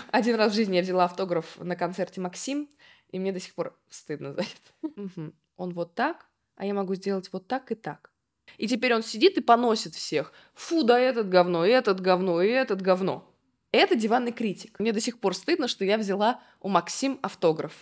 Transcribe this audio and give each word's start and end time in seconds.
Один 0.10 0.36
раз 0.36 0.52
в 0.52 0.54
жизни 0.54 0.76
я 0.76 0.82
взяла 0.82 1.04
автограф 1.04 1.58
на 1.58 1.76
концерте 1.76 2.20
Максим, 2.20 2.68
и 3.10 3.18
мне 3.18 3.32
до 3.32 3.40
сих 3.40 3.54
пор 3.54 3.78
стыдно 3.88 4.32
за 4.32 4.42
это. 4.42 5.32
Он 5.56 5.74
вот 5.74 5.94
так, 5.94 6.26
а 6.56 6.66
я 6.66 6.74
могу 6.74 6.94
сделать 6.94 7.28
вот 7.32 7.46
так 7.46 7.70
и 7.70 7.74
так. 7.74 8.10
И 8.58 8.66
теперь 8.66 8.94
он 8.94 9.02
сидит 9.02 9.38
и 9.38 9.40
поносит 9.40 9.94
всех. 9.94 10.32
Фу, 10.54 10.82
да 10.82 10.98
этот 10.98 11.28
говно, 11.28 11.64
и 11.64 11.70
этот 11.70 12.00
говно, 12.00 12.42
и 12.42 12.48
этот 12.48 12.82
говно. 12.82 13.28
Это 13.70 13.94
диванный 13.94 14.32
критик. 14.32 14.78
Мне 14.80 14.92
до 14.92 15.00
сих 15.00 15.18
пор 15.18 15.34
стыдно, 15.34 15.68
что 15.68 15.84
я 15.84 15.96
взяла 15.96 16.40
у 16.60 16.68
Максим 16.68 17.18
автограф. 17.22 17.80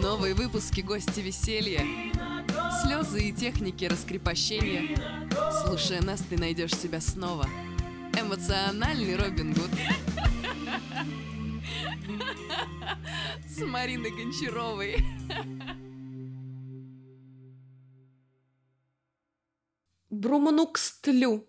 Новые 0.00 0.34
выпуски 0.34 0.80
гости 0.80 1.20
веселья. 1.20 1.80
Слезы 2.82 3.28
и 3.28 3.32
техники 3.32 3.84
раскрепощения. 3.86 4.96
Слушая 5.64 6.00
нас, 6.02 6.20
ты 6.22 6.38
найдешь 6.38 6.76
себя 6.76 7.00
снова. 7.00 7.46
Эмоциональный 8.18 9.16
Робин 9.16 9.52
Гуд. 9.52 9.70
С 13.48 13.60
Мариной 13.64 14.10
Гончаровой. 14.10 14.96
Брумонукстлю. 20.10 21.46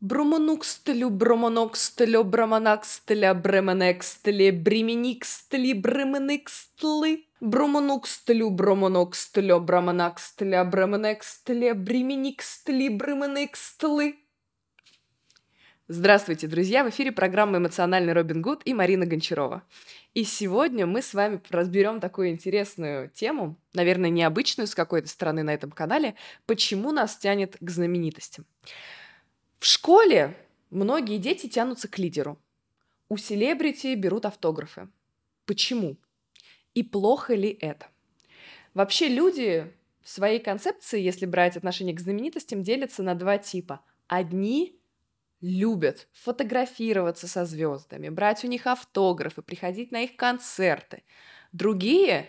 Брумонукстлю, 0.00 1.10
бромонокстлю, 1.10 2.24
бромонакстля, 2.24 3.34
бременекстле, 3.34 4.52
бременикстли, 4.52 5.74
бременикстлы. 5.74 7.26
Брумонукстлю, 7.40 8.50
бромонокстлю, 8.50 9.60
бромонакстля, 9.60 10.64
бременекстле, 10.64 11.74
бременикстли, 11.74 12.88
бременикстлы. 12.88 14.16
Здравствуйте, 15.92 16.46
друзья! 16.46 16.84
В 16.84 16.90
эфире 16.90 17.10
программа 17.10 17.58
«Эмоциональный 17.58 18.12
Робин 18.12 18.42
Гуд» 18.42 18.62
и 18.64 18.72
Марина 18.74 19.06
Гончарова. 19.06 19.64
И 20.14 20.22
сегодня 20.22 20.86
мы 20.86 21.02
с 21.02 21.14
вами 21.14 21.42
разберем 21.50 21.98
такую 21.98 22.28
интересную 22.28 23.10
тему, 23.10 23.58
наверное, 23.74 24.08
необычную 24.08 24.68
с 24.68 24.76
какой-то 24.76 25.08
стороны 25.08 25.42
на 25.42 25.52
этом 25.52 25.72
канале, 25.72 26.14
почему 26.46 26.92
нас 26.92 27.16
тянет 27.16 27.56
к 27.60 27.68
знаменитостям. 27.68 28.46
В 29.58 29.66
школе 29.66 30.36
многие 30.70 31.18
дети 31.18 31.48
тянутся 31.48 31.88
к 31.88 31.98
лидеру. 31.98 32.40
У 33.08 33.16
селебрити 33.16 33.92
берут 33.96 34.26
автографы. 34.26 34.88
Почему? 35.44 35.96
И 36.72 36.84
плохо 36.84 37.34
ли 37.34 37.58
это? 37.60 37.88
Вообще 38.74 39.08
люди 39.08 39.66
в 40.02 40.08
своей 40.08 40.38
концепции, 40.38 41.00
если 41.00 41.26
брать 41.26 41.56
отношение 41.56 41.96
к 41.96 42.00
знаменитостям, 42.00 42.62
делятся 42.62 43.02
на 43.02 43.16
два 43.16 43.38
типа. 43.38 43.80
Одни 44.06 44.79
любят 45.40 46.08
фотографироваться 46.12 47.28
со 47.28 47.44
звездами, 47.44 48.08
брать 48.08 48.44
у 48.44 48.48
них 48.48 48.66
автографы, 48.66 49.42
приходить 49.42 49.92
на 49.92 50.02
их 50.02 50.16
концерты. 50.16 51.02
Другие 51.52 52.26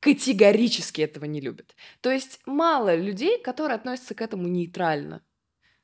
категорически 0.00 1.02
этого 1.02 1.24
не 1.26 1.40
любят. 1.40 1.76
То 2.00 2.10
есть 2.10 2.40
мало 2.46 2.94
людей, 2.96 3.40
которые 3.40 3.76
относятся 3.76 4.14
к 4.14 4.22
этому 4.22 4.48
нейтрально. 4.48 5.22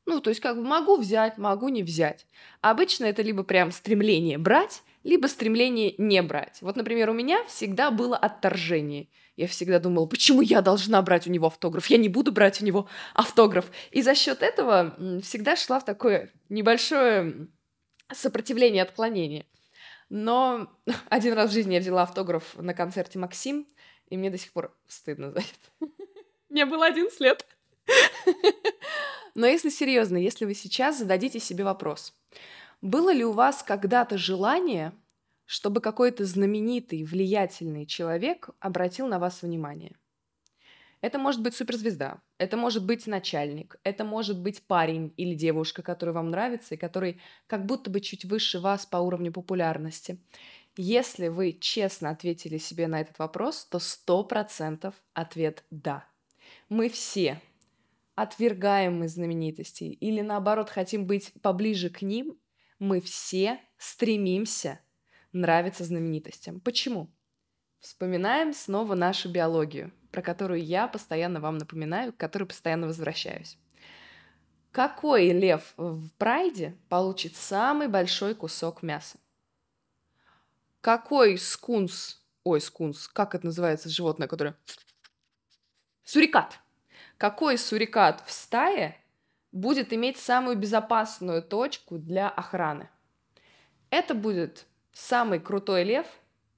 Ну, 0.07 0.21
то 0.21 0.31
есть 0.31 0.41
как 0.41 0.57
бы 0.57 0.63
могу 0.65 0.97
взять, 0.97 1.39
могу 1.39 1.69
не 1.69 1.83
взять. 1.83 2.27
Обычно 2.63 3.05
это 3.07 3.23
либо 3.23 3.45
прям 3.45 3.73
стремление 3.73 4.39
брать, 4.39 4.83
либо 5.09 5.27
стремление 5.27 5.95
не 5.97 6.21
брать. 6.21 6.59
Вот, 6.61 6.77
например, 6.77 7.09
у 7.09 7.15
меня 7.15 7.43
всегда 7.45 7.91
было 7.91 8.15
отторжение. 8.15 9.09
Я 9.37 9.47
всегда 9.47 9.79
думала, 9.79 10.05
почему 10.05 10.43
я 10.43 10.61
должна 10.61 11.01
брать 11.01 11.27
у 11.27 11.31
него 11.31 11.47
автограф? 11.47 11.87
Я 11.87 11.97
не 11.97 12.11
буду 12.11 12.31
брать 12.31 12.61
у 12.61 12.65
него 12.67 12.91
автограф. 13.15 13.71
И 13.91 14.03
за 14.03 14.15
счет 14.15 14.43
этого 14.43 14.95
всегда 15.23 15.57
шла 15.57 15.81
в 15.81 15.87
такое 15.87 16.31
небольшое 16.51 17.49
сопротивление, 18.13 18.83
отклонение. 18.83 19.47
Но 20.11 20.69
один 21.09 21.33
раз 21.33 21.51
в 21.51 21.55
жизни 21.55 21.73
я 21.73 21.81
взяла 21.81 22.03
автограф 22.03 22.55
на 22.57 22.75
концерте 22.75 23.19
Максим, 23.19 23.67
и 24.11 24.19
мне 24.19 24.29
до 24.29 24.37
сих 24.37 24.53
пор 24.53 24.77
стыдно 24.89 25.33
за 25.33 25.39
это. 25.39 25.93
Мне 26.51 26.67
было 26.67 26.85
11 26.85 27.19
лет. 27.21 27.47
Но 29.35 29.47
если 29.47 29.71
серьезно, 29.71 30.19
если 30.19 30.45
вы 30.45 30.53
сейчас 30.53 30.99
зададите 30.99 31.41
себе 31.41 31.65
вопрос, 31.65 32.13
было 32.81 33.13
ли 33.13 33.25
у 33.25 33.33
вас 33.33 33.63
когда-то 33.63 34.19
желание, 34.19 34.93
чтобы 35.45 35.81
какой-то 35.81 36.25
знаменитый, 36.25 37.05
влиятельный 37.05 37.87
человек 37.87 38.51
обратил 38.61 39.07
на 39.07 39.19
вас 39.19 39.43
внимание? 39.43 39.97
Это 41.01 41.19
может 41.19 41.43
быть 41.43 41.55
суперзвезда, 41.55 42.21
это 42.39 42.57
может 42.57 42.85
быть 42.85 43.07
начальник, 43.07 43.79
это 43.85 44.05
может 44.05 44.41
быть 44.41 44.63
парень 44.63 45.15
или 45.17 45.35
девушка, 45.35 45.83
который 45.83 46.13
вам 46.13 46.31
нравится 46.31 46.75
и 46.75 46.79
который 46.79 47.21
как 47.47 47.67
будто 47.67 47.89
бы 47.89 48.01
чуть 48.01 48.25
выше 48.25 48.59
вас 48.59 48.85
по 48.85 48.97
уровню 48.97 49.33
популярности. 49.33 50.19
Если 50.77 51.29
вы 51.29 51.53
честно 51.53 52.11
ответили 52.11 52.59
себе 52.59 52.89
на 52.89 53.01
этот 53.01 53.19
вопрос, 53.19 53.65
то 53.65 53.79
сто 53.79 54.25
процентов 54.25 54.95
ответ 55.15 55.65
«да». 55.71 56.05
Мы 56.69 56.89
все 56.89 57.41
отвергаем 58.17 58.99
мы 58.99 59.09
знаменитостей 59.09 59.93
или 59.93 60.21
наоборот 60.21 60.71
хотим 60.71 61.07
быть 61.07 61.33
поближе 61.41 61.91
к 61.91 62.03
ним 62.03 62.37
мы 62.79 63.01
все 63.01 63.61
стремимся 63.77 64.81
нравиться 65.33 65.85
знаменитостям. 65.85 66.61
Почему? 66.61 67.11
Вспоминаем 67.81 68.53
снова 68.53 68.95
нашу 68.95 69.31
биологию, 69.31 69.93
про 70.11 70.23
которую 70.23 70.65
я 70.65 70.89
постоянно 70.89 71.41
вам 71.41 71.59
напоминаю, 71.59 72.13
к 72.13 72.17
которой 72.17 72.45
постоянно 72.45 72.87
возвращаюсь. 72.87 73.59
Какой 74.73 75.31
лев 75.31 75.75
в 75.77 76.11
прайде 76.19 76.77
получит 76.89 77.37
самый 77.37 77.89
большой 77.89 78.35
кусок 78.35 78.83
мяса? 78.83 79.19
Какой 80.81 81.39
скунс, 81.39 82.23
ой, 82.45 82.61
скунс, 82.61 83.09
как 83.09 83.35
это 83.35 83.47
называется 83.47 83.89
животное, 83.89 84.29
которое... 84.29 84.57
Сурикат. 86.05 86.59
Какой 87.17 87.59
сурикат 87.59 88.23
в 88.27 88.33
стае 88.33 88.97
будет 89.53 89.93
иметь 89.93 90.19
самую 90.19 90.57
безопасную 90.57 91.43
точку 91.43 91.99
для 91.99 92.29
охраны. 92.29 92.89
Это 93.91 94.15
будет 94.15 94.67
самый 94.93 95.41
крутой 95.41 95.85
лев 95.85 96.07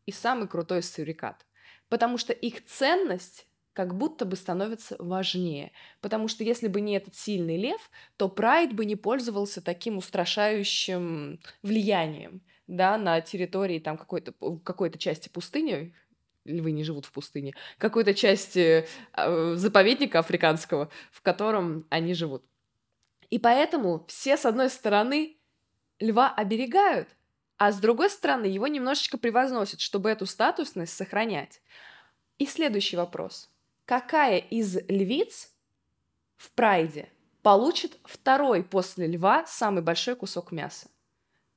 и 0.06 0.12
самый 0.12 0.48
крутой 0.48 0.82
сурикат, 0.82 1.46
потому 1.88 2.18
что 2.18 2.32
их 2.32 2.64
ценность 2.64 3.46
как 3.72 3.94
будто 3.94 4.24
бы 4.24 4.36
становится 4.36 4.96
важнее. 4.98 5.70
Потому 6.00 6.26
что 6.26 6.42
если 6.42 6.66
бы 6.66 6.80
не 6.80 6.96
этот 6.96 7.14
сильный 7.14 7.56
лев, 7.56 7.90
то 8.16 8.28
Прайд 8.28 8.74
бы 8.74 8.84
не 8.84 8.96
пользовался 8.96 9.62
таким 9.62 9.96
устрашающим 9.96 11.38
влиянием 11.62 12.42
да, 12.70 12.96
на 12.98 13.20
территории 13.20 13.78
там 13.78 13.98
какой-то, 13.98 14.32
какой-то 14.62 14.98
части 14.98 15.28
пустыни, 15.28 15.92
львы 16.44 16.70
не 16.70 16.84
живут 16.84 17.04
в 17.04 17.12
пустыне, 17.12 17.52
какой-то 17.78 18.14
части 18.14 18.86
э, 19.16 19.54
заповедника 19.56 20.20
африканского, 20.20 20.88
в 21.10 21.20
котором 21.20 21.86
они 21.90 22.14
живут. 22.14 22.44
И 23.30 23.38
поэтому 23.38 24.04
все, 24.08 24.36
с 24.36 24.44
одной 24.44 24.68
стороны, 24.68 25.36
льва 26.00 26.32
оберегают, 26.34 27.08
а 27.56 27.72
с 27.72 27.78
другой 27.78 28.10
стороны, 28.10 28.46
его 28.46 28.66
немножечко 28.66 29.18
превозносят, 29.18 29.80
чтобы 29.80 30.10
эту 30.10 30.26
статусность 30.26 30.94
сохранять. 30.94 31.62
И 32.38 32.46
следующий 32.46 32.96
вопрос. 32.96 33.48
Какая 33.84 34.38
из 34.38 34.76
львиц 34.88 35.52
в 36.36 36.50
прайде 36.52 37.08
получит 37.42 37.98
второй 38.04 38.64
после 38.64 39.06
льва 39.06 39.46
самый 39.46 39.82
большой 39.82 40.16
кусок 40.16 40.52
мяса? 40.52 40.88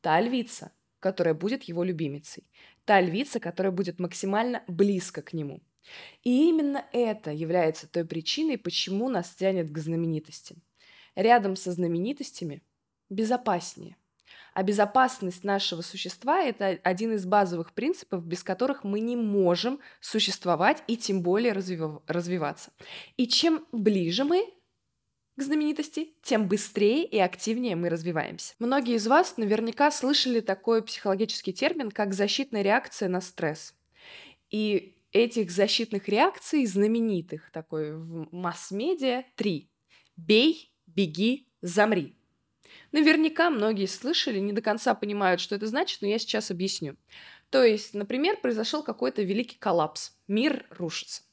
Та 0.02 0.20
львица, 0.20 0.72
которая 1.00 1.34
будет 1.34 1.64
его 1.64 1.84
любимицей. 1.84 2.44
Та 2.86 3.00
львица, 3.00 3.40
которая 3.40 3.72
будет 3.72 4.00
максимально 4.00 4.64
близко 4.68 5.22
к 5.22 5.32
нему. 5.32 5.62
И 6.24 6.50
именно 6.50 6.86
это 6.92 7.32
является 7.32 7.88
той 7.88 8.06
причиной, 8.06 8.58
почему 8.58 9.10
нас 9.10 9.34
тянет 9.36 9.72
к 9.72 9.78
знаменитостям 9.78 10.62
рядом 11.16 11.56
со 11.56 11.72
знаменитостями 11.72 12.64
безопаснее. 13.10 13.98
А 14.54 14.62
безопасность 14.62 15.44
нашего 15.44 15.82
существа– 15.82 16.42
это 16.44 16.80
один 16.84 17.14
из 17.14 17.26
базовых 17.26 17.74
принципов, 17.74 18.24
без 18.26 18.44
которых 18.44 18.84
мы 18.84 19.00
не 19.00 19.16
можем 19.16 19.80
существовать 20.00 20.84
и 20.88 20.96
тем 20.96 21.22
более 21.24 21.54
развив... 21.54 22.02
развиваться. 22.08 22.72
И 23.18 23.28
чем 23.28 23.66
ближе 23.72 24.24
мы 24.24 24.54
к 25.36 25.42
знаменитости, 25.42 26.14
тем 26.22 26.48
быстрее 26.48 27.04
и 27.06 27.18
активнее 27.18 27.76
мы 27.76 27.90
развиваемся. 27.90 28.54
Многие 28.60 28.96
из 28.96 29.08
вас 29.08 29.38
наверняка 29.38 29.90
слышали 29.90 30.40
такой 30.40 30.84
психологический 30.84 31.54
термин, 31.54 31.90
как 31.90 32.14
защитная 32.14 32.62
реакция 32.62 33.10
на 33.10 33.22
стресс. 33.22 33.74
И 34.52 34.96
этих 35.12 35.50
защитных 35.50 36.08
реакций 36.08 36.66
знаменитых 36.68 37.50
такой 37.52 37.96
в 37.96 38.28
масс-медиа 38.32 39.24
три. 39.36 39.72
Бей, 40.16 40.73
беги, 40.96 41.48
замри. 41.62 42.16
Наверняка 42.92 43.50
многие 43.50 43.88
слышали, 43.88 44.40
не 44.40 44.54
до 44.54 44.62
конца 44.62 44.94
понимают, 44.94 45.42
что 45.42 45.56
это 45.56 45.68
значит, 45.68 46.02
но 46.02 46.08
я 46.08 46.20
сейчас 46.20 46.52
объясню. 46.52 46.96
То 47.50 47.64
есть, 47.64 47.94
например, 47.94 48.38
произошел 48.38 48.84
какой-то 48.84 49.22
великий 49.22 49.58
коллапс, 49.58 50.14
мир 50.28 50.66
рушится. 50.70 51.24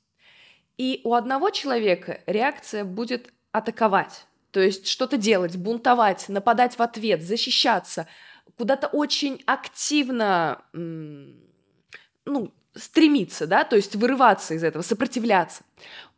И 0.76 1.00
у 1.04 1.14
одного 1.14 1.50
человека 1.50 2.22
реакция 2.26 2.84
будет 2.84 3.32
атаковать, 3.52 4.26
то 4.50 4.60
есть 4.60 4.86
что-то 4.86 5.16
делать, 5.16 5.56
бунтовать, 5.56 6.28
нападать 6.28 6.78
в 6.78 6.82
ответ, 6.82 7.22
защищаться, 7.22 8.06
куда-то 8.56 8.86
очень 8.88 9.42
активно, 9.46 10.62
ну, 10.72 12.52
стремиться, 12.74 13.46
да, 13.46 13.64
то 13.64 13.76
есть 13.76 13.96
вырываться 13.96 14.54
из 14.54 14.64
этого, 14.64 14.82
сопротивляться. 14.82 15.64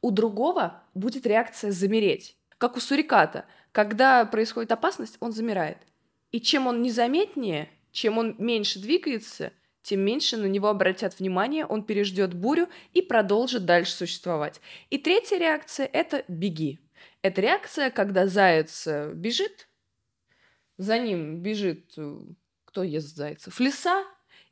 У 0.00 0.10
другого 0.10 0.82
будет 0.94 1.26
реакция 1.26 1.72
замереть, 1.72 2.36
как 2.62 2.76
у 2.76 2.80
суриката. 2.80 3.44
Когда 3.72 4.24
происходит 4.24 4.70
опасность, 4.70 5.16
он 5.18 5.32
замирает. 5.32 5.78
И 6.30 6.40
чем 6.40 6.68
он 6.68 6.80
незаметнее, 6.80 7.68
чем 7.90 8.18
он 8.18 8.36
меньше 8.38 8.78
двигается, 8.78 9.52
тем 9.82 9.98
меньше 10.02 10.36
на 10.36 10.46
него 10.46 10.68
обратят 10.68 11.18
внимание, 11.18 11.66
он 11.66 11.82
переждет 11.82 12.34
бурю 12.34 12.68
и 12.92 13.02
продолжит 13.02 13.64
дальше 13.64 13.90
существовать. 13.94 14.60
И 14.90 14.98
третья 14.98 15.38
реакция– 15.38 15.86
это 15.92 16.24
«беги». 16.28 16.78
Это 17.22 17.40
реакция, 17.40 17.90
когда 17.90 18.28
заяц 18.28 18.86
э, 18.86 19.12
бежит, 19.12 19.68
за 20.78 21.00
ним 21.00 21.42
бежит, 21.42 21.94
э, 21.96 22.20
кто 22.64 22.84
ест 22.84 23.16
зайцев, 23.16 23.58
лиса, 23.58 24.04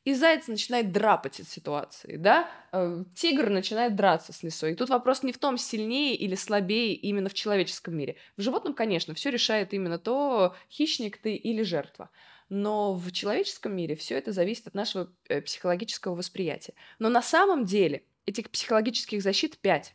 и 0.04 0.14
заяц 0.14 0.48
начинает 0.48 0.92
драпать 0.92 1.40
от 1.40 1.48
ситуации, 1.48 2.16
да, 2.16 2.48
э, 2.72 3.04
тигр 3.14 3.50
начинает 3.50 3.96
драться 3.96 4.32
с 4.32 4.42
лисой. 4.42 4.72
И 4.72 4.74
тут 4.74 4.88
вопрос 4.88 5.22
не 5.22 5.32
в 5.32 5.38
том, 5.38 5.58
сильнее 5.58 6.14
или 6.16 6.34
слабее 6.34 6.94
именно 6.94 7.28
в 7.28 7.34
человеческом 7.34 7.96
мире. 7.96 8.16
В 8.36 8.42
животном, 8.42 8.74
конечно, 8.74 9.14
все 9.14 9.30
решает 9.30 9.74
именно 9.74 9.98
то, 9.98 10.56
хищник 10.70 11.18
ты 11.18 11.34
или 11.34 11.62
жертва. 11.62 12.10
Но 12.48 12.94
в 12.94 13.12
человеческом 13.12 13.76
мире 13.76 13.94
все 13.94 14.16
это 14.16 14.32
зависит 14.32 14.66
от 14.66 14.74
нашего 14.74 15.12
э, 15.28 15.42
психологического 15.42 16.14
восприятия. 16.14 16.74
Но 16.98 17.08
на 17.10 17.22
самом 17.22 17.64
деле 17.64 18.04
этих 18.26 18.50
психологических 18.50 19.22
защит 19.22 19.58
пять. 19.58 19.94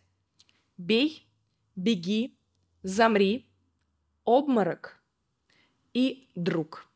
Бей, 0.78 1.28
беги, 1.76 2.38
замри, 2.84 3.48
обморок 4.24 5.02
и 5.94 6.30
друг. 6.36 6.88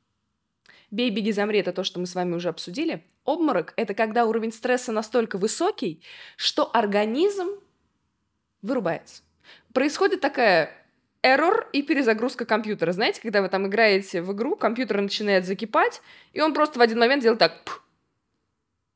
Бей, 0.91 1.11
беги, 1.11 1.31
замри– 1.31 1.59
это 1.59 1.71
то, 1.71 1.83
что 1.83 1.99
мы 1.99 2.07
с 2.07 2.15
вами 2.15 2.35
уже 2.35 2.49
обсудили. 2.49 3.03
Обморок– 3.23 3.73
это 3.75 3.93
когда 3.93 4.25
уровень 4.25 4.51
стресса 4.51 4.91
настолько 4.91 5.37
высокий, 5.37 6.01
что 6.35 6.69
организм 6.73 7.47
вырубается. 8.61 9.21
Происходит 9.73 10.21
такая 10.21 10.71
error 11.21 11.67
и 11.73 11.83
перезагрузка 11.83 12.45
компьютера. 12.45 12.91
Знаете, 12.91 13.21
когда 13.21 13.41
вы 13.41 13.49
там 13.49 13.67
играете 13.67 14.21
в 14.21 14.33
игру, 14.33 14.55
компьютер 14.55 14.99
начинает 15.01 15.45
закипать, 15.45 16.01
и 16.33 16.41
он 16.41 16.53
просто 16.53 16.79
в 16.79 16.81
один 16.81 16.99
момент 16.99 17.21
делает 17.21 17.39
так 17.39 17.81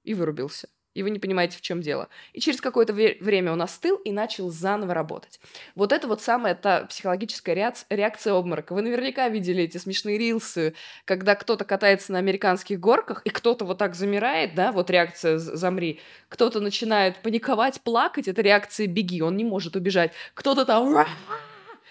и 0.04 0.13
вырубился 0.13 0.68
и 0.94 1.04
вы 1.04 1.10
не 1.10 1.19
понимаете, 1.19 1.57
в 1.57 1.62
чем 1.62 1.81
дело. 1.81 2.10
И 2.34 2.40
через 2.40 2.62
какое-то 2.62 2.94
время 2.94 3.51
он 3.51 3.62
остыл 3.62 3.95
и 3.98 4.12
начал 4.12 4.50
заново 4.50 4.94
работать. 4.94 5.40
Вот 5.75 5.92
это 5.92 6.07
вот 6.07 6.22
самая 6.22 6.56
та 6.56 6.86
психологическая 6.86 7.56
реакция 7.90 8.34
обморока. 8.34 8.74
Вы 8.74 8.81
наверняка 8.81 9.28
видели 9.30 9.63
эти 9.63 9.78
смешные 9.78 10.18
рилсы, 10.18 10.75
когда 11.06 11.36
кто-то 11.36 11.66
катается 11.66 12.12
на 12.12 12.19
американских 12.19 12.80
горках, 12.80 13.22
и 13.25 13.30
кто-то 13.30 13.66
вот 13.66 13.78
так 13.78 13.95
замирает, 13.95 14.56
да, 14.56 14.72
вот 14.72 14.90
реакция 14.90 15.38
«замри», 15.38 16.00
кто-то 16.30 16.60
начинает 16.60 17.22
паниковать, 17.22 17.81
плакать, 17.81 18.28
это 18.28 18.42
реакция 18.42 18.88
«беги», 18.88 19.22
он 19.22 19.38
не 19.38 19.44
может 19.44 19.75
убежать. 19.75 20.12
Кто-то 20.34 20.66
там 20.66 21.06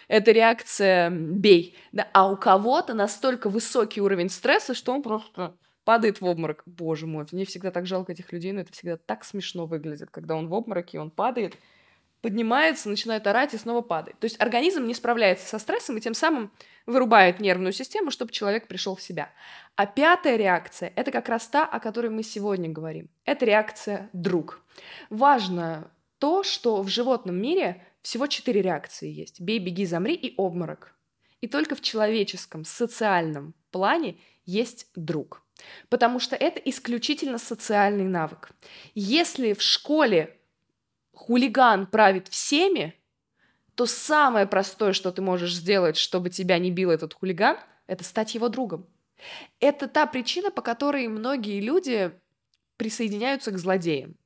это 0.09 0.33
реакция 0.33 1.11
«бей». 1.11 1.77
Да? 1.93 2.09
А 2.13 2.31
у 2.31 2.37
кого-то 2.37 2.95
настолько 2.95 3.49
высокий 3.49 4.01
уровень 4.01 4.29
стресса, 4.29 4.75
что 4.75 4.93
он 4.93 5.03
просто 5.03 5.55
падает 5.85 6.21
в 6.21 6.27
обморок. 6.27 6.63
Боже 6.67 7.07
мой, 7.07 7.27
мне 7.33 7.45
всегда 7.45 7.71
так 7.71 7.87
жалко 7.87 8.13
этих 8.13 8.33
людей, 8.33 8.53
но 8.53 8.61
это 8.61 8.73
всегда 8.73 8.97
так 8.97 9.25
смешно 9.25 9.67
выглядит, 9.67 10.11
когда 10.11 10.37
он 10.37 10.49
в 10.49 10.55
обмороке, 10.55 11.01
он 11.01 11.11
падает, 11.11 11.57
поднимается, 12.21 12.89
начинает 12.89 13.27
орать 13.27 13.53
и 13.53 13.59
снова 13.59 13.83
падает. 13.83 14.19
То 14.19 14.25
есть 14.27 14.41
организм 14.41 14.87
не 14.87 14.95
справляется 14.95 15.47
со 15.47 15.59
стрессом 15.59 15.97
и 15.97 16.01
тем 16.01 16.15
самым 16.15 16.53
вырубает 16.87 17.41
нервную 17.41 17.73
систему, 17.73 18.11
чтобы 18.11 18.33
человек 18.33 18.69
пришел 18.69 18.95
в 18.95 19.03
себя. 19.03 19.31
А 19.77 19.87
пятая 19.87 20.37
реакция– 20.37 20.93
это 20.97 21.11
как 21.11 21.29
раз 21.29 21.49
та, 21.49 21.67
о 21.67 21.81
которой 21.81 22.11
мы 22.11 22.23
сегодня 22.23 22.69
говорим. 22.69 23.11
Это 23.25 23.45
реакция 23.45 24.09
«друг». 24.13 24.63
Важно 25.11 25.91
то, 26.19 26.45
что 26.45 26.83
в 26.83 26.89
животном 26.89 27.37
мире 27.37 27.85
всего 28.03 28.27
четыре 28.27 28.63
реакции 28.63 29.11
есть. 29.11 29.41
Бей, 29.41 29.59
беги, 29.59 29.85
замри 29.85 30.15
и 30.15 30.35
обморок. 30.37 30.95
И 31.41 31.49
только 31.49 31.75
в 31.75 31.81
человеческом, 31.81 32.65
социальном 32.65 33.55
плане 33.73 34.17
есть 34.45 34.87
друг. 34.95 35.43
Потому 35.89 36.21
что 36.21 36.37
это 36.37 36.59
исключительно 36.61 37.39
социальный 37.39 38.05
навык. 38.05 38.51
Если 38.95 39.53
в 39.53 39.63
школе 39.63 40.37
хулиган 41.13 41.87
правит 41.87 42.29
всеми, 42.29 42.95
то 43.75 43.87
самое 43.87 44.47
простое, 44.47 44.93
что 44.93 45.13
ты 45.13 45.23
можешь 45.23 45.55
сделать, 45.55 45.97
чтобы 45.97 46.31
тебя 46.31 46.59
не 46.59 46.71
бил 46.71 46.91
этот 46.91 47.15
хулиган, 47.15 47.59
это 47.87 48.05
стать 48.05 48.35
его 48.35 48.49
другом. 48.49 48.87
Это 49.61 49.89
та 49.89 50.07
причина, 50.07 50.51
по 50.51 50.63
которой 50.63 51.09
многие 51.09 51.61
люди 51.61 52.13
присоединяются 52.77 53.51
к 53.51 53.59
злодеям. 53.59 54.17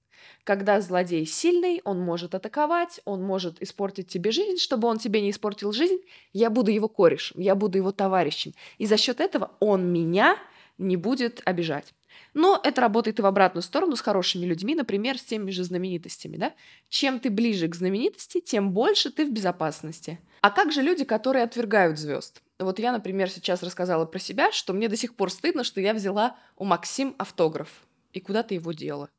Когда 0.44 0.80
злодей 0.80 1.26
сильный, 1.26 1.80
он 1.84 2.00
может 2.00 2.34
атаковать, 2.34 3.00
он 3.04 3.22
может 3.22 3.60
испортить 3.60 4.08
тебе 4.08 4.30
жизнь, 4.30 4.58
чтобы 4.58 4.86
он 4.86 4.98
тебе 4.98 5.20
не 5.20 5.30
испортил 5.30 5.72
жизнь, 5.72 5.98
я 6.32 6.50
буду 6.50 6.70
его 6.70 6.88
корешем, 6.88 7.40
я 7.40 7.56
буду 7.56 7.78
его 7.78 7.90
товарищем. 7.90 8.54
И 8.78 8.86
за 8.86 8.96
счет 8.96 9.20
этого 9.20 9.50
он 9.58 9.92
меня 9.92 10.38
не 10.78 10.96
будет 10.96 11.42
обижать. 11.44 11.94
Но 12.34 12.60
это 12.62 12.80
работает 12.80 13.18
и 13.18 13.22
в 13.22 13.26
обратную 13.26 13.62
сторону 13.62 13.96
с 13.96 14.00
хорошими 14.00 14.46
людьми, 14.46 14.74
например, 14.74 15.18
с 15.18 15.22
теми 15.24 15.50
же 15.50 15.64
знаменитостями. 15.64 16.36
Да? 16.36 16.54
Чем 16.88 17.20
ты 17.20 17.30
ближе 17.30 17.68
к 17.68 17.74
знаменитости, 17.74 18.40
тем 18.40 18.72
больше 18.72 19.10
ты 19.10 19.26
в 19.26 19.32
безопасности. 19.32 20.20
А 20.40 20.50
как 20.50 20.72
же 20.72 20.82
люди, 20.82 21.04
которые 21.04 21.44
отвергают 21.44 21.98
звезд? 21.98 22.42
Вот 22.58 22.78
я, 22.78 22.92
например, 22.92 23.30
сейчас 23.30 23.62
рассказала 23.62 24.06
про 24.06 24.18
себя, 24.18 24.52
что 24.52 24.72
мне 24.72 24.88
до 24.88 24.96
сих 24.96 25.14
пор 25.14 25.30
стыдно, 25.30 25.64
что 25.64 25.80
я 25.80 25.92
взяла 25.92 26.36
у 26.56 26.64
Максим 26.64 27.14
автограф 27.18 27.86
и 28.12 28.20
куда-то 28.20 28.54
его 28.54 28.72
дела. 28.72 29.10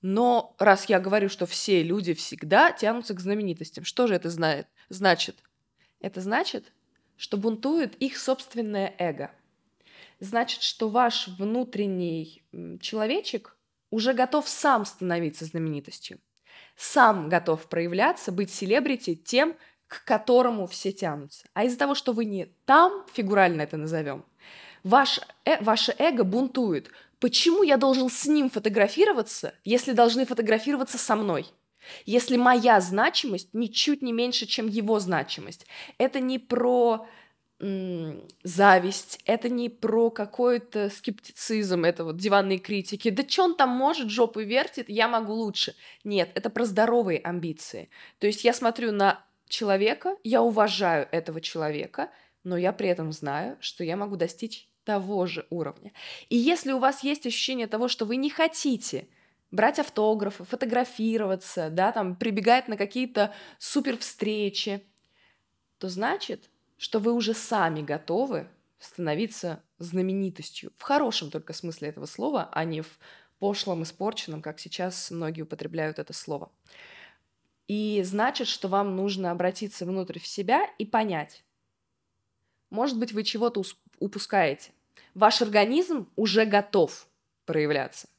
Но 0.00 0.54
раз 0.58 0.86
я 0.86 1.00
говорю, 1.00 1.28
что 1.28 1.46
все 1.46 1.82
люди 1.82 2.14
всегда 2.14 2.72
тянутся 2.72 3.14
к 3.14 3.20
знаменитостям, 3.20 3.84
что 3.84 4.06
же 4.06 4.14
это 4.14 4.30
знает? 4.30 4.66
значит? 4.90 5.36
Это 6.00 6.20
значит, 6.20 6.72
что 7.16 7.36
бунтует 7.36 7.94
их 7.96 8.18
собственное 8.18 8.94
эго– 8.98 9.30
значит, 10.24 10.62
что 10.62 10.88
ваш 10.88 11.28
внутренний 11.28 12.42
человечек 12.80 13.56
уже 13.90 14.12
готов 14.12 14.48
сам 14.48 14.84
становиться 14.84 15.44
знаменитостью, 15.44 16.18
сам 16.76 17.28
готов 17.28 17.68
проявляться, 17.68 18.32
быть 18.32 18.52
селебрити 18.52 19.14
тем, 19.14 19.56
к 19.86 20.04
которому 20.04 20.66
все 20.66 20.92
тянутся. 20.92 21.46
А 21.52 21.64
из-за 21.64 21.78
того, 21.78 21.94
что 21.94 22.12
вы 22.12 22.24
не 22.24 22.46
там, 22.64 23.06
фигурально 23.12 23.62
это 23.62 23.76
назовем, 23.76 24.24
ваш, 24.82 25.20
э, 25.44 25.62
ваше 25.62 25.94
эго 25.98 26.24
бунтует. 26.24 26.90
Почему 27.20 27.62
я 27.62 27.76
должен 27.76 28.10
с 28.10 28.26
ним 28.26 28.50
фотографироваться, 28.50 29.54
если 29.64 29.92
должны 29.92 30.26
фотографироваться 30.26 30.98
со 30.98 31.16
мной? 31.16 31.46
Если 32.06 32.36
моя 32.36 32.80
значимость 32.80 33.50
ничуть 33.52 34.02
не 34.02 34.12
меньше, 34.12 34.46
чем 34.46 34.66
его 34.68 34.98
значимость. 35.00 35.66
Это 35.98 36.18
не 36.20 36.38
про 36.38 37.06
зависть, 37.60 39.20
это 39.24 39.48
не 39.48 39.68
про 39.68 40.10
какой-то 40.10 40.90
скептицизм, 40.90 41.84
это 41.84 42.04
вот 42.04 42.16
диванные 42.16 42.58
критики. 42.58 43.10
Да 43.10 43.26
что 43.26 43.44
он 43.44 43.56
там 43.56 43.70
может, 43.70 44.10
жопу 44.10 44.40
вертит, 44.40 44.88
я 44.88 45.08
могу 45.08 45.32
лучше. 45.32 45.74
Нет, 46.02 46.30
это 46.34 46.50
про 46.50 46.64
здоровые 46.64 47.20
амбиции. 47.20 47.90
То 48.18 48.26
есть 48.26 48.44
я 48.44 48.52
смотрю 48.52 48.92
на 48.92 49.24
человека, 49.48 50.16
я 50.24 50.42
уважаю 50.42 51.08
этого 51.12 51.40
человека, 51.40 52.10
но 52.42 52.56
я 52.56 52.72
при 52.72 52.88
этом 52.88 53.12
знаю, 53.12 53.56
что 53.60 53.84
я 53.84 53.96
могу 53.96 54.16
достичь 54.16 54.68
того 54.84 55.26
же 55.26 55.46
уровня. 55.50 55.92
И 56.28 56.36
если 56.36 56.72
у 56.72 56.78
вас 56.78 57.02
есть 57.02 57.26
ощущение 57.26 57.66
того, 57.66 57.88
что 57.88 58.04
вы 58.04 58.16
не 58.16 58.30
хотите 58.30 59.08
брать 59.50 59.78
автографы, 59.78 60.44
фотографироваться, 60.44 61.70
да, 61.70 61.92
там, 61.92 62.16
прибегать 62.16 62.68
на 62.68 62.76
какие-то 62.76 63.32
супер 63.58 63.96
встречи, 63.96 64.84
то 65.78 65.88
значит, 65.88 66.50
что 66.84 66.98
вы 66.98 67.14
уже 67.14 67.32
сами 67.32 67.80
готовы 67.80 68.46
становиться 68.78 69.62
знаменитостью. 69.78 70.70
В 70.76 70.82
хорошем 70.82 71.30
только 71.30 71.54
смысле 71.54 71.88
этого 71.88 72.04
слова, 72.04 72.50
а 72.52 72.64
не 72.64 72.82
в 72.82 72.98
пошлом, 73.38 73.84
испорченном, 73.84 74.42
как 74.42 74.60
сейчас 74.60 75.10
многие 75.10 75.40
употребляют 75.40 75.98
это 75.98 76.12
слово. 76.12 76.52
И 77.68 78.02
значит, 78.04 78.48
что 78.48 78.68
вам 78.68 78.96
нужно 78.96 79.30
обратиться 79.30 79.86
внутрь 79.86 80.18
в 80.18 80.26
себя 80.26 80.66
и 80.76 80.84
понять. 80.84 81.42
Может 82.68 82.98
быть, 82.98 83.12
вы 83.12 83.24
чего-то 83.24 83.62
упускаете. 83.98 84.70
Ваш 85.14 85.40
организм 85.40 86.06
уже 86.16 86.44
готов 86.44 87.08
проявляться. 87.46 88.10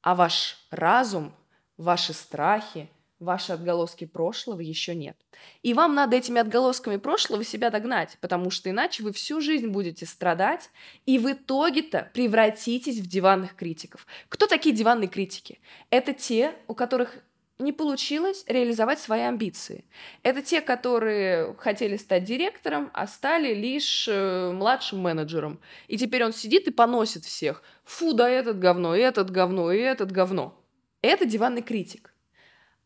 А 0.00 0.16
ваш 0.16 0.58
разум, 0.72 1.32
ваши 1.76 2.14
страхи, 2.14 2.90
ваши 3.18 3.52
отголоски 3.52 4.04
прошлого 4.04 4.60
еще 4.60 4.94
нет. 4.94 5.16
И 5.62 5.74
вам 5.74 5.94
надо 5.94 6.16
этими 6.16 6.40
отголосками 6.40 6.96
прошлого 6.96 7.44
себя 7.44 7.70
догнать, 7.70 8.18
потому 8.20 8.50
что 8.50 8.70
иначе 8.70 9.02
вы 9.02 9.12
всю 9.12 9.40
жизнь 9.40 9.68
будете 9.68 10.06
страдать, 10.06 10.70
и 11.06 11.18
в 11.18 11.30
итоге-то 11.30 12.10
превратитесь 12.12 12.98
в 12.98 13.06
диванных 13.06 13.54
критиков. 13.56 14.06
Кто 14.28 14.46
такие 14.46 14.74
диванные 14.74 15.08
критики? 15.08 15.60
Это 15.90 16.12
те, 16.12 16.54
у 16.68 16.74
которых 16.74 17.18
не 17.58 17.72
получилось 17.72 18.44
реализовать 18.46 18.98
свои 18.98 19.22
амбиции. 19.22 19.84
Это 20.22 20.42
те, 20.42 20.60
которые 20.60 21.54
хотели 21.58 21.96
стать 21.96 22.24
директором, 22.24 22.90
а 22.92 23.06
стали 23.06 23.54
лишь 23.54 24.06
э, 24.08 24.52
младшим 24.52 24.98
менеджером. 24.98 25.60
И 25.88 25.96
теперь 25.96 26.24
он 26.24 26.34
сидит 26.34 26.68
и 26.68 26.70
поносит 26.70 27.24
всех. 27.24 27.62
Фу, 27.84 28.12
да 28.12 28.28
этот 28.28 28.58
говно, 28.58 28.94
и 28.94 29.00
этот 29.00 29.30
говно, 29.30 29.72
и 29.72 29.78
этот 29.78 30.12
говно. 30.12 30.54
Это 31.00 31.24
диванный 31.24 31.62
критик. 31.62 32.12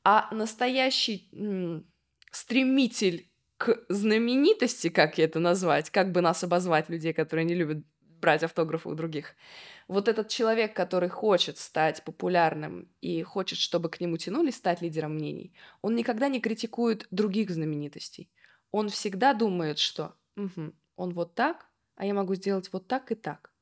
А 0.04 0.32
настоящий 0.34 1.28
стремитель 2.30 3.30
к 3.56 3.84
знаменитости, 3.88 4.88
как 4.88 5.18
это 5.18 5.38
назвать, 5.38 5.90
как 5.90 6.12
бы 6.12 6.20
нас 6.20 6.42
обозвать, 6.42 6.88
людей, 6.88 7.12
которые 7.12 7.44
не 7.44 7.54
любят 7.54 7.84
брать 8.20 8.42
автографы 8.42 8.88
у 8.88 8.94
других– 8.94 9.34
вот 9.90 10.06
этот 10.06 10.28
человек, 10.28 10.76
который 10.76 11.08
хочет 11.08 11.58
стать 11.58 12.04
популярным 12.04 12.88
и 13.00 13.24
хочет, 13.24 13.58
чтобы 13.58 13.90
к 13.90 13.98
нему 13.98 14.18
тянули 14.18 14.52
стать 14.52 14.82
лидером 14.82 15.16
мнений, 15.16 15.52
он 15.82 15.96
никогда 15.96 16.28
не 16.28 16.40
критикует 16.40 17.08
других 17.10 17.50
знаменитостей. 17.50 18.30
Он 18.70 18.88
всегда 18.88 19.34
думает, 19.34 19.80
что 19.80 20.14
угу, 20.36 20.72
он 20.94 21.12
вот 21.12 21.34
так, 21.34 21.66
а 21.96 22.06
я 22.06 22.14
могу 22.14 22.36
сделать 22.36 22.72
вот 22.72 22.86
так 22.86 23.10
и 23.10 23.16
так. 23.16 23.52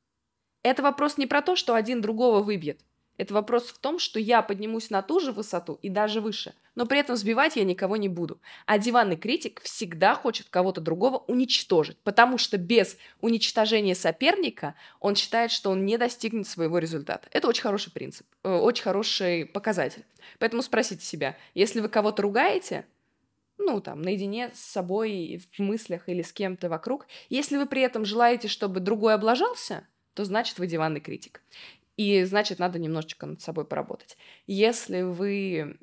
Это 0.63 0.83
вопрос 0.83 1.17
не 1.17 1.27
про 1.27 1.41
то, 1.41 1.57
что 1.57 1.75
один 1.75 2.03
другого 2.03 2.43
выбьет. 2.43 2.85
Это 3.19 3.35
вопрос 3.35 3.65
в 3.65 3.79
том, 3.79 3.99
что 3.99 4.21
я 4.21 4.43
поднимусь 4.43 4.91
на 4.91 5.03
ту 5.03 5.19
же 5.19 5.33
высоту 5.33 5.79
и 5.83 5.89
даже 5.89 6.21
выше, 6.21 6.55
но 6.77 6.87
при 6.87 7.01
этом 7.01 7.17
сбивать 7.17 7.57
я 7.57 7.65
никого 7.65 7.97
не 7.97 8.09
буду. 8.09 8.41
А 8.65 8.79
диванный 8.79 9.17
критик 9.17 9.61
всегда 9.63 10.15
хочет 10.15 10.49
кого-то 10.49 10.81
другого 10.81 11.19
уничтожить, 11.27 11.99
потому 12.05 12.39
что 12.39 12.57
без 12.57 12.97
уничтожения 13.21 13.97
соперника 13.97 14.77
он 15.01 15.17
считает, 15.17 15.51
что 15.51 15.71
он 15.71 15.85
не 15.85 15.99
достигнет 15.99 16.47
своего 16.47 16.79
результата. 16.79 17.29
Это 17.33 17.49
очень 17.49 17.63
хороший 17.63 17.93
принцип, 17.93 18.27
э, 18.45 18.55
очень 18.55 18.85
хороший 18.85 19.47
показатель. 19.47 20.05
Поэтому 20.39 20.63
спросите 20.63 21.05
себя, 21.05 21.37
если 21.55 21.81
вы 21.81 21.89
кого-то 21.89 22.23
ругаете, 22.23 22.87
ну, 23.59 23.81
там, 23.81 24.01
наедине 24.01 24.53
с 24.55 24.61
собой 24.61 25.43
в 25.57 25.59
мыслях 25.59 26.09
или 26.09 26.23
с 26.23 26.33
кем-то 26.33 26.69
вокруг, 26.69 27.09
если 27.29 27.57
вы 27.57 27.67
при 27.67 27.83
этом 27.83 28.05
желаете, 28.05 28.47
чтобы 28.47 28.79
другой 28.79 29.15
облажался, 29.15 29.85
то 30.15 30.25
значит 30.25 30.59
вы 30.59 30.67
диванный 30.67 31.01
критик. 31.01 31.43
И 31.99 32.23
значит, 32.23 32.61
надо 32.61 32.79
немножечко 32.79 33.27
над 33.27 33.43
собой 33.43 33.65
поработать. 33.65 34.17
Если 34.47 35.03
вы 35.03 35.77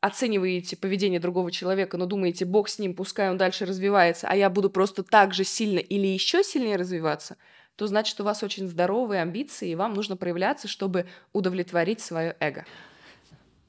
оцениваете 0.00 0.76
поведение 0.76 1.18
другого 1.18 1.50
человека, 1.50 1.98
но 1.98 2.06
думаете, 2.06 2.44
бог 2.44 2.68
с 2.68 2.78
ним, 2.78 2.94
пускай 2.94 3.28
он 3.28 3.36
дальше 3.36 3.66
развивается, 3.66 4.28
а 4.28 4.36
я 4.36 4.48
буду 4.48 4.70
просто 4.70 5.02
так 5.02 5.34
же 5.34 5.42
сильно 5.42 5.80
или 5.80 6.06
еще 6.06 6.44
сильнее 6.44 6.76
развиваться, 6.76 7.36
то 7.74 7.88
значит, 7.88 8.20
у 8.20 8.24
вас 8.24 8.44
очень 8.44 8.68
здоровые 8.68 9.22
амбиции, 9.22 9.70
и 9.70 9.74
вам 9.74 9.92
нужно 9.92 10.16
проявляться, 10.16 10.68
чтобы 10.68 11.06
удовлетворить 11.32 12.00
свое 12.00 12.36
эго. 12.38 12.64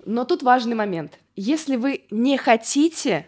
Но 0.05 0.23
тут 0.23 0.43
важный 0.43 0.75
момент. 0.75 1.17
Если 1.35 1.77
вы 1.77 2.05
не 2.11 2.37
хотите 2.37 3.25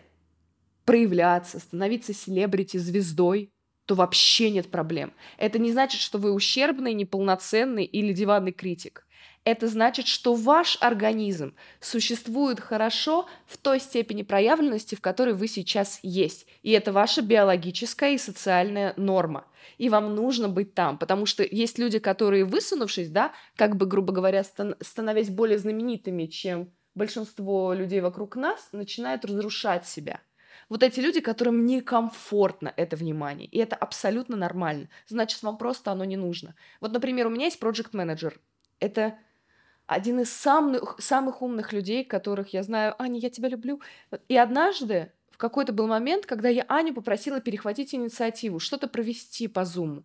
проявляться, 0.85 1.57
становиться 1.57 2.13
селебрити, 2.13 2.77
звездой, 2.77 3.49
то 3.85 3.95
вообще 3.95 4.49
нет 4.49 4.71
проблем. 4.71 5.13
Это 5.37 5.59
не 5.59 5.71
значит, 5.71 6.01
что 6.01 6.17
вы 6.17 6.31
ущербный, 6.31 6.93
неполноценный 6.93 7.85
или 7.85 8.13
диванный 8.13 8.51
критик. 8.51 9.05
Это 9.45 9.67
значит, 9.67 10.07
что 10.07 10.35
ваш 10.35 10.77
организм 10.79 11.53
существует 11.81 12.61
хорошо 12.61 13.27
в 13.45 13.57
той 13.57 13.81
степени 13.81 14.21
проявленности, 14.21 14.95
в 14.95 15.01
которой 15.01 15.33
вы 15.33 15.49
сейчас 15.49 15.99
есть. 16.01 16.47
И 16.61 16.71
это 16.71 16.93
ваша 16.93 17.21
биологическая 17.21 18.13
и 18.13 18.17
социальная 18.17 18.93
норма. 18.95 19.45
И 19.77 19.89
вам 19.89 20.15
нужно 20.15 20.47
быть 20.47 20.73
там, 20.73 20.97
потому 20.97 21.25
что 21.25 21.43
есть 21.43 21.77
люди, 21.77 21.99
которые, 21.99 22.45
высунувшись, 22.45 23.09
да, 23.09 23.33
как 23.57 23.75
бы, 23.75 23.85
грубо 23.85 24.13
говоря, 24.13 24.45
становясь 24.79 25.29
более 25.29 25.57
знаменитыми, 25.57 26.27
чем 26.27 26.71
большинство 26.95 27.73
людей 27.73 27.99
вокруг 27.99 28.37
нас, 28.37 28.69
начинают 28.71 29.25
разрушать 29.25 29.85
себя– 29.85 30.21
вот 30.69 30.83
эти 30.83 30.99
люди, 30.99 31.19
которым 31.19 31.65
некомфортно 31.65 32.73
это 32.75 32.95
внимание, 32.95 33.47
и 33.47 33.57
это 33.57 33.75
абсолютно 33.75 34.35
нормально. 34.35 34.89
Значит, 35.07 35.43
вам 35.43 35.57
просто 35.57 35.91
оно 35.91 36.05
не 36.05 36.17
нужно. 36.17 36.55
Вот, 36.81 36.91
например, 36.91 37.27
у 37.27 37.29
меня 37.29 37.45
есть 37.45 37.59
проект 37.59 37.93
менеджер 37.93 38.39
Это 38.79 39.17
один 39.85 40.21
из 40.21 40.31
самых, 40.31 40.95
самых 40.99 41.41
умных 41.41 41.73
людей, 41.73 42.03
которых 42.03 42.53
я 42.53 42.63
знаю. 42.63 42.95
Аня, 43.01 43.19
я 43.19 43.29
тебя 43.29 43.49
люблю. 43.49 43.81
И 44.27 44.37
однажды 44.37 45.11
в 45.29 45.37
какой-то 45.37 45.73
был 45.73 45.87
момент, 45.87 46.25
когда 46.25 46.47
я 46.47 46.63
Аню 46.67 46.93
попросила 46.93 47.41
перехватить 47.41 47.93
инициативу, 47.93 48.59
что-то 48.59 48.87
провести 48.87 49.47
по 49.47 49.65
Зуму. 49.65 50.03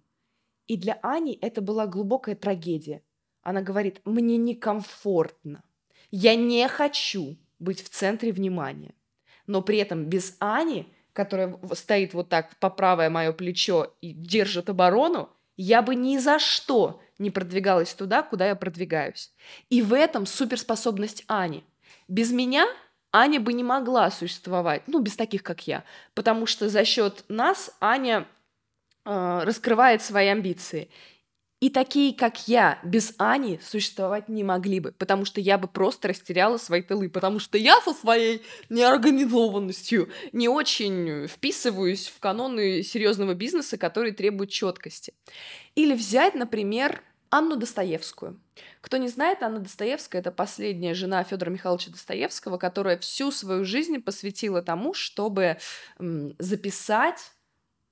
И 0.67 0.77
для 0.77 0.99
Ани 1.03 1.39
это 1.41 1.61
была 1.61 1.87
глубокая 1.87 2.35
трагедия. 2.35 3.03
Она 3.43 3.63
говорит, 3.63 4.01
мне 4.05 4.37
некомфортно. 4.37 5.63
Я 6.11 6.35
не 6.35 6.67
хочу 6.69 7.37
быть 7.59 7.83
в 7.83 7.89
центре 7.89 8.33
внимания 8.33 8.95
но 9.49 9.63
при 9.63 9.79
этом 9.79 10.05
без 10.05 10.37
Ани, 10.39 10.87
которая 11.13 11.59
стоит 11.73 12.15
вот 12.15 12.29
так 12.29 12.57
по 12.61 12.71
правое 12.71 13.11
мое 13.11 13.33
плечо 13.33 13.95
и 14.01 14.13
держит 14.13 14.71
оборону, 14.71 15.31
я 15.57 15.83
бы 15.83 15.97
ни 15.97 16.19
за 16.19 16.39
что 16.39 17.01
не 17.19 17.33
продвигалась 17.33 17.93
туда, 17.95 18.23
куда 18.23 18.47
я 18.47 18.55
продвигаюсь. 18.55 19.33
И 19.71 19.83
в 19.83 19.93
этом 19.93 20.25
суперспособность 20.25 21.25
Ани. 21.27 21.65
Без 22.07 22.31
меня 22.31 22.65
Аня 23.11 23.41
бы 23.41 23.53
не 23.53 23.65
могла 23.65 24.11
существовать, 24.11 24.83
ну, 24.87 25.01
без 25.01 25.17
таких, 25.17 25.43
как 25.43 25.67
я, 25.67 25.83
потому 26.15 26.47
что 26.47 26.69
за 26.69 26.85
счет 26.85 27.25
нас 27.29 27.75
Аня 27.81 28.29
э, 29.05 29.41
раскрывает 29.45 30.03
свои 30.03 30.29
амбиции. 30.29 30.91
И 31.61 31.71
такие, 31.71 32.15
как 32.15 32.47
я, 32.47 32.79
без 32.85 33.15
Ани 33.19 33.59
существовать 33.61 34.29
не 34.29 34.45
могли 34.45 34.79
бы, 34.79 34.93
потому 34.93 35.25
что 35.25 35.41
я 35.41 35.59
бы 35.59 35.67
просто 35.67 36.09
растеряла 36.09 36.57
свои 36.57 36.83
тылы, 36.83 37.09
потому 37.09 37.41
что 37.41 37.59
я 37.59 37.81
со 37.81 37.93
своей 37.95 38.43
неорганизованностью 38.69 40.09
не 40.31 40.49
очень 40.49 41.27
вписываюсь 41.27 42.07
в 42.07 42.21
каноны 42.21 42.85
серьезного 42.85 43.35
бизнеса, 43.35 43.77
которые 43.77 44.13
требуют 44.13 44.51
четкости. 44.51 45.15
Или 45.75 45.95
взять, 45.95 46.37
например, 46.37 47.03
Анну 47.31 47.57
Достоевскую. 47.57 48.41
Кто 48.81 48.97
не 48.97 49.09
знает, 49.09 49.43
Анна 49.43 49.59
Достоевская– 49.59 50.21
это 50.21 50.31
последняя 50.31 50.95
жена 50.95 51.25
Федора 51.25 51.51
Михайловича 51.51 51.91
Достоевского, 51.91 52.57
которая 52.57 52.99
всю 52.99 53.33
свою 53.33 53.65
жизнь 53.65 54.01
посвятила 54.01 54.63
тому, 54.63 54.95
чтобы 54.95 55.59
записать, 56.39 57.33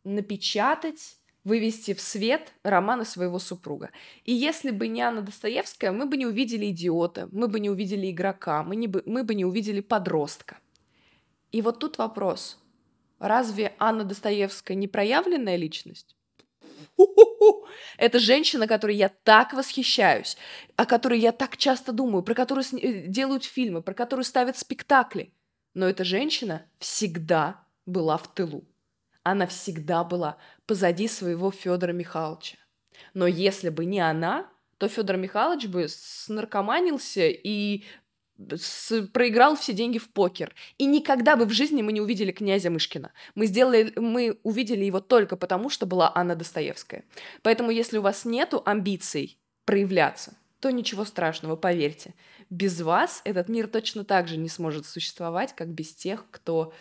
напечатать 0.05 1.17
вывести 1.47 1.95
в 1.95 2.01
свет 2.01 2.53
романы 2.65 3.05
своего 3.05 3.39
супруга. 3.39 3.91
И 4.25 4.33
если 4.33 4.73
бы 4.73 4.89
не 4.89 5.01
Анна 5.01 5.23
Достоевская, 5.23 5.93
мы 5.93 6.07
бы 6.07 6.17
не 6.17 6.27
увидели 6.27 6.67
идиота, 6.71 7.29
мы 7.31 7.47
бы 7.47 7.61
не 7.61 7.71
увидели 7.71 8.11
игрока, 8.11 8.65
мы, 8.65 8.75
не 8.75 8.89
бы, 8.89 9.05
мы 9.07 9.23
бы 9.23 9.37
не 9.37 9.45
увидели 9.45 9.81
подростка. 9.81 10.59
И 11.53 11.63
вот 11.63 11.79
тут 11.79 11.99
вопрос. 11.99 12.59
Разве 13.21 13.75
Анна 13.79 14.03
Достоевская 14.03 14.75
не 14.75 14.89
проявленная 14.89 15.55
личность? 15.55 16.17
Это 17.97 18.19
женщина, 18.19 18.67
которой 18.67 18.97
я 18.97 19.09
так 19.09 19.53
восхищаюсь, 19.53 20.37
о 20.75 20.85
которой 20.85 21.21
я 21.21 21.31
так 21.31 21.57
часто 21.57 21.93
думаю, 21.93 22.25
про 22.25 22.35
которую 22.35 22.65
э, 22.73 23.07
делают 23.07 23.45
фильмы, 23.45 23.83
про 23.83 23.95
которую 23.95 24.25
ставят 24.25 24.59
спектакли. 24.59 25.33
Но 25.75 25.89
эта 25.89 26.03
женщина 26.03 26.67
всегда 26.81 27.65
была 27.87 28.17
в 28.17 28.35
тылу 28.35 28.65
она 29.27 29.49
всегда 29.49 30.05
была 30.05 30.37
позади 30.67 31.09
своего 31.09 31.51
Федора 31.51 31.93
Михайловича. 31.93 32.59
Но 33.13 33.27
если 33.27 33.71
бы 33.71 33.85
не 33.85 33.99
она, 33.99 34.49
то 34.79 34.89
Федор 34.89 35.17
Михайлович 35.17 35.67
бы 35.67 35.89
снаркоманился 35.89 37.27
и 37.27 37.85
с, 38.55 39.03
проиграл 39.09 39.57
все 39.57 39.73
деньги 39.73 39.99
в 39.99 40.11
покер. 40.11 40.55
И 40.79 40.87
никогда 40.87 41.35
бы 41.35 41.45
в 41.45 41.51
жизни 41.51 41.83
мы 41.83 41.93
не 41.93 42.01
увидели 42.01 42.31
князя 42.31 42.71
Мышкина. 42.71 43.13
Мы, 43.35 43.47
сделали, 43.47 43.93
мы 43.97 44.39
увидели 44.45 44.85
его 44.85 45.01
только 45.01 45.37
потому, 45.37 45.71
что 45.71 45.87
была 45.87 46.13
Анна 46.15 46.37
Достоевская. 46.37 47.05
Поэтому 47.43 47.73
если 47.73 47.99
у 47.99 48.03
вас 48.03 48.25
нету 48.27 48.63
амбиций 48.65 49.41
проявляться, 49.65 50.37
то 50.61 50.71
ничего 50.71 51.05
страшного, 51.05 51.57
поверьте. 51.57 52.15
Без 52.49 52.81
вас 52.81 53.23
этот 53.25 53.49
мир 53.49 53.67
точно 53.67 54.05
так 54.05 54.29
же 54.29 54.37
не 54.37 54.49
сможет 54.49 54.87
существовать, 54.87 55.53
как 55.57 55.69
без 55.69 55.95
тех, 55.95 56.27
кто 56.31 56.73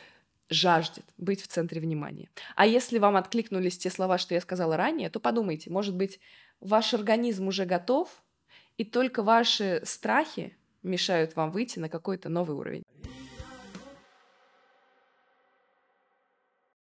жаждет 0.50 1.06
быть 1.18 1.42
в 1.42 1.48
центре 1.48 1.82
внимания. 1.82 2.30
А 2.56 2.66
если 2.66 3.00
вам 3.00 3.16
откликнулись 3.16 3.78
те 3.78 3.90
слова, 3.90 4.18
что 4.18 4.34
я 4.34 4.42
сказала 4.42 4.78
ранее, 4.78 5.10
то 5.10 5.20
подумайте, 5.20 5.70
может 5.70 5.96
быть, 5.96 6.20
ваш 6.60 6.94
организм 6.94 7.48
уже 7.48 7.66
готов, 7.66 8.24
и 8.78 8.84
только 8.84 9.24
ваши 9.24 9.82
страхи 9.86 10.56
мешают 10.84 11.36
вам 11.36 11.52
выйти 11.52 11.80
на 11.80 11.90
какой-то 11.90 12.30
новый 12.30 12.56
уровень. 12.56 12.85